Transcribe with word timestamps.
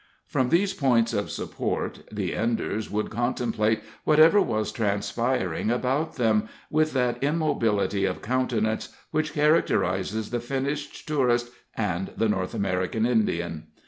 From 0.25 0.49
these 0.49 0.73
points 0.73 1.13
of 1.13 1.29
support 1.29 1.99
the 2.11 2.35
Enders 2.35 2.89
would 2.89 3.11
contemplate 3.11 3.81
whatever 4.03 4.41
was 4.41 4.71
transpiring 4.71 5.69
about 5.69 6.15
them, 6.15 6.49
with 6.71 6.93
that 6.93 7.21
immobility 7.23 8.05
of 8.05 8.19
countenance 8.23 8.89
which 9.11 9.33
characterizes 9.33 10.31
the 10.31 10.39
finished 10.39 11.07
tourist 11.07 11.51
and 11.77 12.13
the 12.17 12.27
North 12.27 12.55
American 12.55 13.05
Indian. 13.05 13.67